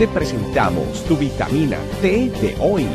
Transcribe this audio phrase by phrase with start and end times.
[0.00, 2.86] te presentamos tu vitamina T de hoy.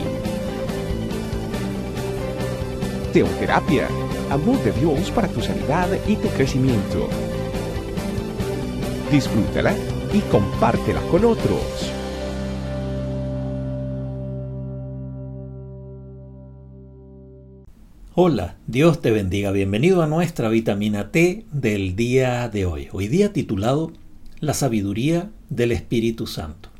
[3.13, 3.87] Teoterapia,
[4.31, 7.07] amor de Dios para tu sanidad y tu crecimiento.
[9.11, 9.75] Disfrútala
[10.15, 11.93] y compártela con otros.
[18.15, 19.51] Hola, Dios te bendiga.
[19.51, 22.87] Bienvenido a nuestra vitamina T del día de hoy.
[22.91, 23.91] Hoy día titulado
[24.39, 26.74] La sabiduría del Espíritu Santo.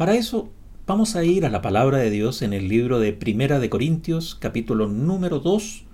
[0.00, 0.48] Para eso
[0.86, 4.34] vamos a ir a la palabra de Dios en el libro de Primera de Corintios,
[4.34, 5.84] capítulo número 2,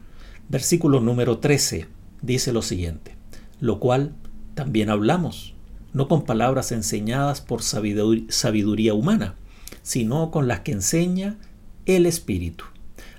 [0.48, 1.88] versículo número 13.
[2.22, 3.16] Dice lo siguiente:
[3.58, 4.14] Lo cual
[4.54, 5.56] también hablamos,
[5.92, 9.34] no con palabras enseñadas por sabiduría humana,
[9.82, 11.38] sino con las que enseña
[11.84, 12.64] el Espíritu,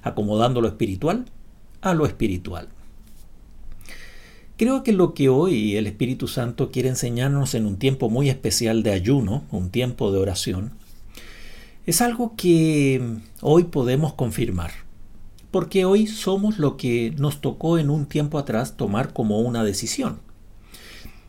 [0.04, 1.26] acomodando lo espiritual
[1.82, 2.70] a lo espiritual.
[4.58, 8.82] Creo que lo que hoy el Espíritu Santo quiere enseñarnos en un tiempo muy especial
[8.82, 10.72] de ayuno, un tiempo de oración,
[11.86, 14.72] es algo que hoy podemos confirmar,
[15.52, 20.20] porque hoy somos lo que nos tocó en un tiempo atrás tomar como una decisión.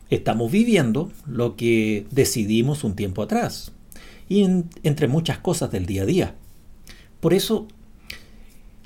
[0.09, 3.73] Estamos viviendo lo que decidimos un tiempo atrás,
[4.27, 4.41] y
[4.81, 6.35] entre muchas cosas del día a día.
[7.19, 7.67] Por eso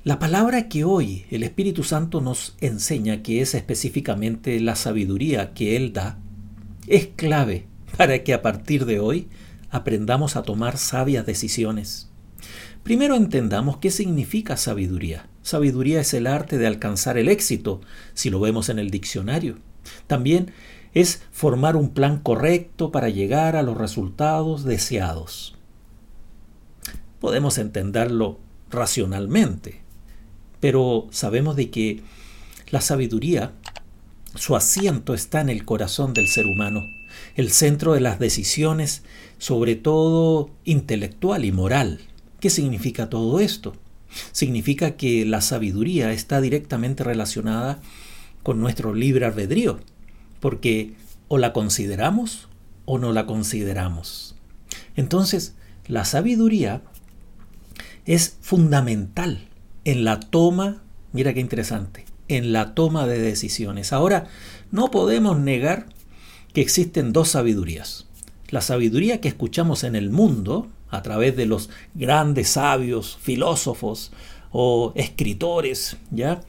[0.03, 5.77] la palabra que hoy el Espíritu Santo nos enseña, que es específicamente la sabiduría que
[5.77, 6.17] Él da,
[6.87, 9.29] es clave para que a partir de hoy
[9.69, 12.09] aprendamos a tomar sabias decisiones.
[12.83, 15.29] Primero entendamos qué significa sabiduría.
[15.41, 17.79] Sabiduría es el arte de alcanzar el éxito,
[18.13, 19.55] si lo vemos en el diccionario.
[20.07, 20.51] También
[20.93, 25.55] es formar un plan correcto para llegar a los resultados deseados.
[27.21, 29.82] Podemos entenderlo racionalmente,
[30.64, 32.00] pero sabemos de que
[32.69, 33.52] la sabiduría,
[34.33, 36.86] su asiento está en el corazón del ser humano,
[37.36, 39.03] el centro de las decisiones,
[39.39, 42.00] sobre todo intelectual y moral.
[42.39, 43.75] ¿Qué significa todo esto?
[44.31, 47.81] Significa que la sabiduría está directamente relacionada
[48.41, 49.81] con nuestro libre albedrío,
[50.40, 50.94] porque
[51.28, 52.47] o la consideramos
[52.85, 54.38] o no la consideramos.
[54.96, 55.56] Entonces,
[55.88, 56.84] la sabiduría
[58.06, 59.50] es fundamental
[59.85, 63.94] en la toma, mira qué interesante, en la toma de decisiones.
[63.94, 64.27] Ahora,
[64.71, 65.88] no podemos negar
[66.53, 68.07] que existen dos sabidurías.
[68.49, 74.11] La sabiduría que escuchamos en el mundo, a través de los grandes sabios, filósofos
[74.51, 76.41] o escritores, ¿ya?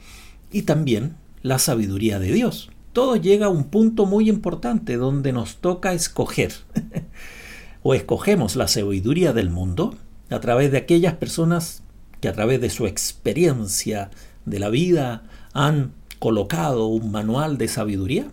[0.51, 2.69] Y también la sabiduría de Dios.
[2.93, 6.53] Todo llega a un punto muy importante donde nos toca escoger.
[7.83, 9.95] o escogemos la sabiduría del mundo
[10.29, 11.83] a través de aquellas personas
[12.21, 14.11] que a través de su experiencia
[14.45, 18.27] de la vida han colocado un manual de sabiduría?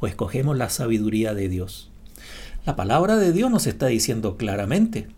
[0.00, 1.90] ¿O escogemos la sabiduría de Dios?
[2.64, 5.08] La palabra de Dios nos está diciendo claramente.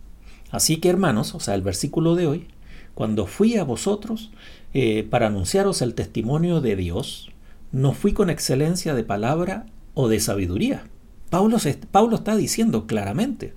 [0.51, 2.47] Así que hermanos, o sea, el versículo de hoy,
[2.93, 4.31] cuando fui a vosotros
[4.73, 7.31] eh, para anunciaros el testimonio de Dios,
[7.71, 10.87] no fui con excelencia de palabra o de sabiduría.
[11.29, 11.57] Pablo,
[11.91, 13.53] Pablo está diciendo claramente.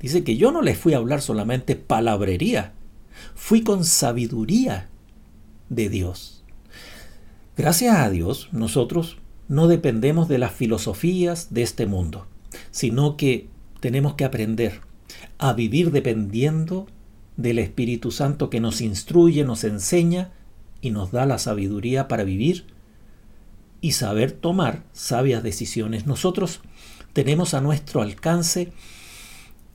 [0.00, 2.72] Dice que yo no les fui a hablar solamente palabrería,
[3.34, 4.88] Fui con sabiduría
[5.68, 6.44] de Dios.
[7.56, 9.18] Gracias a Dios, nosotros
[9.48, 12.26] no dependemos de las filosofías de este mundo,
[12.70, 13.48] sino que
[13.80, 14.80] tenemos que aprender
[15.38, 16.86] a vivir dependiendo
[17.36, 20.32] del Espíritu Santo que nos instruye, nos enseña
[20.80, 22.66] y nos da la sabiduría para vivir
[23.80, 26.06] y saber tomar sabias decisiones.
[26.06, 26.60] Nosotros
[27.12, 28.72] tenemos a nuestro alcance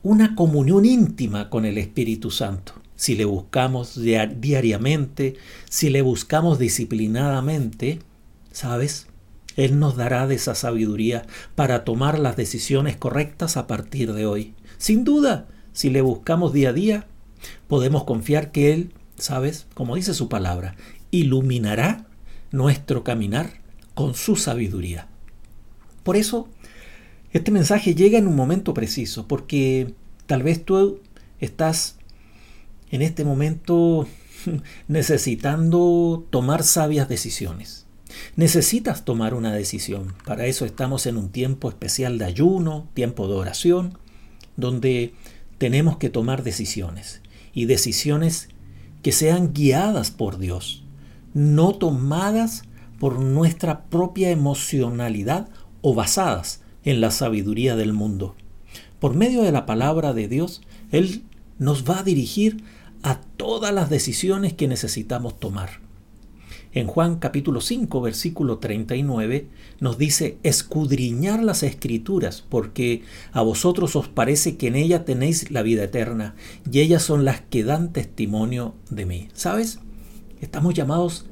[0.02, 5.34] una comunión íntima con el Espíritu Santo si le buscamos diariamente,
[5.68, 8.00] si le buscamos disciplinadamente,
[8.52, 9.08] ¿sabes?
[9.56, 14.54] Él nos dará de esa sabiduría para tomar las decisiones correctas a partir de hoy.
[14.78, 17.06] Sin duda, si le buscamos día a día,
[17.68, 19.66] podemos confiar que Él, ¿sabes?
[19.74, 20.76] Como dice su palabra,
[21.10, 22.06] iluminará
[22.50, 23.60] nuestro caminar
[23.94, 25.08] con su sabiduría.
[26.02, 26.48] Por eso,
[27.32, 29.94] este mensaje llega en un momento preciso, porque
[30.26, 31.00] tal vez tú
[31.40, 31.96] estás
[32.94, 34.06] en este momento
[34.88, 37.86] necesitando tomar sabias decisiones.
[38.36, 40.14] Necesitas tomar una decisión.
[40.24, 43.98] Para eso estamos en un tiempo especial de ayuno, tiempo de oración,
[44.56, 45.12] donde
[45.58, 47.20] tenemos que tomar decisiones.
[47.52, 48.48] Y decisiones
[49.02, 50.84] que sean guiadas por Dios,
[51.34, 52.62] no tomadas
[53.00, 55.48] por nuestra propia emocionalidad
[55.82, 58.36] o basadas en la sabiduría del mundo.
[59.00, 60.62] Por medio de la palabra de Dios,
[60.92, 61.24] Él
[61.58, 62.62] nos va a dirigir
[63.04, 65.84] a todas las decisiones que necesitamos tomar.
[66.72, 69.46] En Juan capítulo 5, versículo 39,
[69.78, 75.62] nos dice, escudriñar las escrituras, porque a vosotros os parece que en ella tenéis la
[75.62, 76.34] vida eterna,
[76.68, 79.28] y ellas son las que dan testimonio de mí.
[79.34, 79.80] ¿Sabes?
[80.40, 81.26] Estamos llamados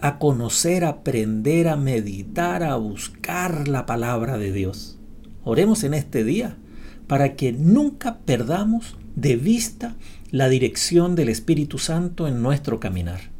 [0.00, 4.98] a conocer, a aprender, a meditar, a buscar la palabra de Dios.
[5.44, 6.58] Oremos en este día
[7.06, 9.94] para que nunca perdamos de vista
[10.30, 13.30] la dirección del Espíritu Santo en nuestro caminar.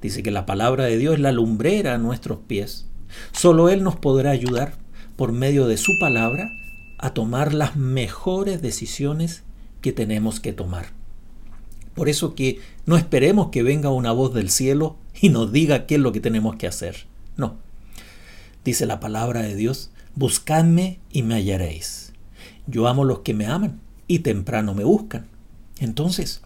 [0.00, 2.86] Dice que la palabra de Dios es la lumbrera a nuestros pies.
[3.32, 4.76] Solo Él nos podrá ayudar
[5.16, 6.48] por medio de su palabra
[6.98, 9.42] a tomar las mejores decisiones
[9.80, 10.86] que tenemos que tomar.
[11.94, 15.96] Por eso que no esperemos que venga una voz del cielo y nos diga qué
[15.96, 17.06] es lo que tenemos que hacer.
[17.36, 17.58] No.
[18.64, 22.12] Dice la palabra de Dios, buscadme y me hallaréis.
[22.66, 23.80] Yo amo los que me aman
[24.12, 25.26] y temprano me buscan.
[25.78, 26.42] Entonces,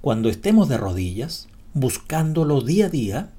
[0.00, 3.30] cuando estemos de rodillas, buscándolo día a día,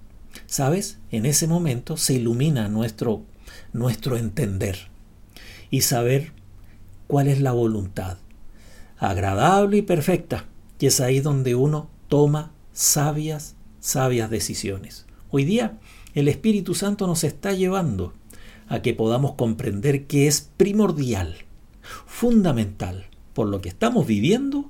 [0.45, 0.99] ¿sabes?
[1.11, 3.23] En ese momento se ilumina nuestro,
[3.73, 4.87] nuestro entender
[5.69, 6.31] y saber
[7.07, 8.17] cuál es la voluntad
[8.97, 10.45] agradable y perfecta,
[10.79, 15.05] y es ahí donde uno toma sabias, sabias decisiones.
[15.31, 15.79] Hoy día
[16.13, 18.13] el Espíritu Santo nos está llevando
[18.69, 21.35] a que podamos comprender que es primordial,
[22.05, 23.09] fundamental,
[23.39, 24.65] por lo que estamos viviendo,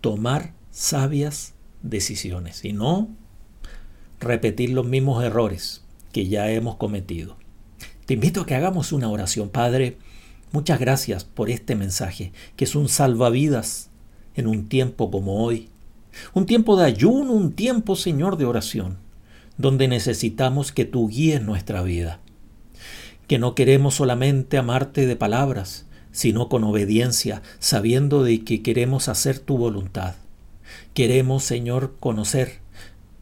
[0.00, 3.08] tomar sabias decisiones y no
[4.20, 5.82] repetir los mismos errores
[6.12, 7.36] que ya hemos cometido.
[8.06, 9.98] Te invito a que hagamos una oración, Padre.
[10.52, 13.90] Muchas gracias por este mensaje, que es un salvavidas
[14.36, 15.68] en un tiempo como hoy.
[16.34, 18.98] Un tiempo de ayuno, un tiempo, Señor, de oración,
[19.56, 22.20] donde necesitamos que tú guíes nuestra vida.
[23.26, 25.87] Que no queremos solamente amarte de palabras,
[26.18, 30.16] sino con obediencia, sabiendo de que queremos hacer tu voluntad.
[30.92, 32.58] Queremos, Señor, conocer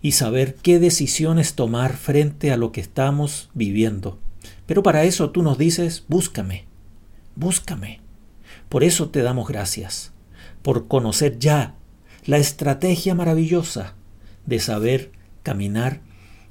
[0.00, 4.19] y saber qué decisiones tomar frente a lo que estamos viviendo.
[4.64, 6.64] Pero para eso tú nos dices, búscame,
[7.34, 8.00] búscame.
[8.70, 10.12] Por eso te damos gracias,
[10.62, 11.75] por conocer ya
[12.25, 13.92] la estrategia maravillosa
[14.46, 16.00] de saber caminar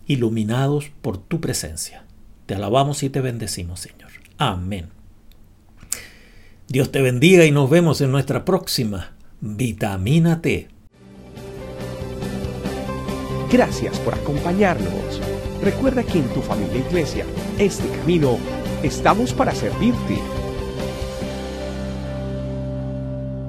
[0.06, 2.06] iluminados por tu presencia.
[2.46, 4.12] Te alabamos y te bendecimos, Señor.
[4.38, 4.95] Amén.
[6.68, 10.68] Dios te bendiga y nos vemos en nuestra próxima Vitamina T.
[13.52, 15.22] Gracias por acompañarnos.
[15.62, 17.26] Recuerda que en tu familia iglesia,
[17.60, 18.38] este camino,
[18.84, 20.20] estamos para servirte.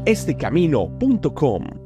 [0.04, 1.85] Estecamino.com